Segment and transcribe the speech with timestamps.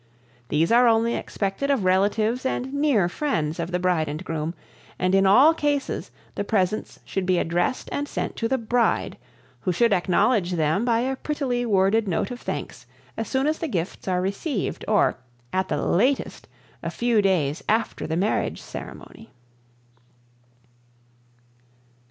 [0.49, 4.55] These are only expected of relatives and near friends of the bride and groom,
[4.97, 9.15] and in all cases the presents should be addressed and sent to the bride,
[9.59, 13.67] who should acknowledge them by a prettily worded note of thanks as soon as the
[13.67, 15.19] gifts are received or,
[15.53, 16.47] at the latest,
[16.81, 19.29] a few days after the marriage ceremony.